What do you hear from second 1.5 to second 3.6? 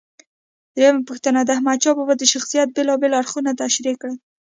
احمدشاه بابا د شخصیت بېلابېل اړخونه